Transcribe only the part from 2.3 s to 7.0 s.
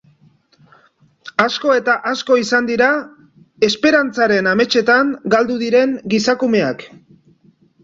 izan dira esperantzaren ametsetan galdu diren gizakumeak